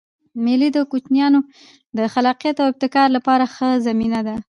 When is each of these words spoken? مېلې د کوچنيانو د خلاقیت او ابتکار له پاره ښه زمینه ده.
مېلې 0.43 0.69
د 0.73 0.77
کوچنيانو 0.91 1.39
د 1.97 1.99
خلاقیت 2.13 2.55
او 2.61 2.67
ابتکار 2.71 3.07
له 3.15 3.19
پاره 3.27 3.47
ښه 3.53 3.69
زمینه 3.87 4.19
ده. 4.27 4.35